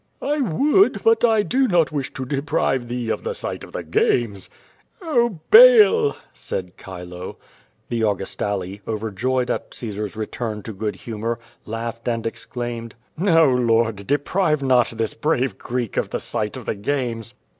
[0.23, 3.83] "I would, but I do not wish to deprive thee of the sight of the
[3.83, 4.49] games."
[4.99, 7.37] "Oh, Baal!" said Chilo.
[7.89, 11.37] The Augustale, overjoyed at Caesar's return to good humor,
[11.67, 16.73] laughed and exclaimed: "No, Lord, deprive not this brave Greek of the sight of the
[16.73, 17.35] games."